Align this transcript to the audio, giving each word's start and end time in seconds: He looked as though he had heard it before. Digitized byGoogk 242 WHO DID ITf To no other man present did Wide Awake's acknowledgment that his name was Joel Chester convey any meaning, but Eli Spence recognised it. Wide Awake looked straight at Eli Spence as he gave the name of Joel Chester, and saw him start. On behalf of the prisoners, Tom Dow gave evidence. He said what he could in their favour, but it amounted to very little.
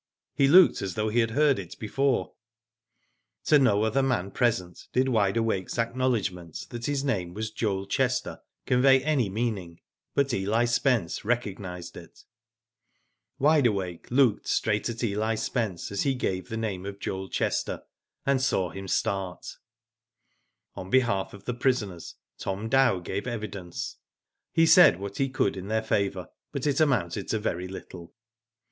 He 0.33 0.47
looked 0.47 0.81
as 0.81 0.95
though 0.95 1.09
he 1.09 1.19
had 1.19 1.29
heard 1.29 1.59
it 1.59 1.77
before. 1.77 2.33
Digitized 3.45 3.45
byGoogk 3.45 3.45
242 3.45 3.45
WHO 3.45 3.45
DID 3.45 3.45
ITf 3.45 3.49
To 3.49 3.59
no 3.59 3.83
other 3.83 4.01
man 4.01 4.31
present 4.31 4.87
did 4.93 5.09
Wide 5.09 5.37
Awake's 5.37 5.77
acknowledgment 5.77 6.65
that 6.71 6.85
his 6.87 7.03
name 7.03 7.35
was 7.35 7.51
Joel 7.51 7.85
Chester 7.85 8.39
convey 8.65 9.03
any 9.03 9.29
meaning, 9.29 9.79
but 10.15 10.33
Eli 10.33 10.65
Spence 10.65 11.23
recognised 11.23 11.95
it. 11.95 12.25
Wide 13.37 13.67
Awake 13.67 14.09
looked 14.09 14.47
straight 14.47 14.89
at 14.89 15.03
Eli 15.03 15.35
Spence 15.35 15.91
as 15.91 16.01
he 16.01 16.15
gave 16.15 16.49
the 16.49 16.57
name 16.57 16.87
of 16.87 16.97
Joel 16.99 17.29
Chester, 17.29 17.83
and 18.25 18.41
saw 18.41 18.71
him 18.71 18.87
start. 18.87 19.59
On 20.75 20.89
behalf 20.89 21.31
of 21.35 21.45
the 21.45 21.53
prisoners, 21.53 22.15
Tom 22.39 22.69
Dow 22.69 22.97
gave 23.01 23.27
evidence. 23.27 23.97
He 24.51 24.65
said 24.65 24.99
what 24.99 25.17
he 25.17 25.29
could 25.29 25.55
in 25.55 25.67
their 25.67 25.83
favour, 25.83 26.29
but 26.51 26.65
it 26.65 26.79
amounted 26.79 27.27
to 27.27 27.37
very 27.37 27.67
little. 27.67 28.15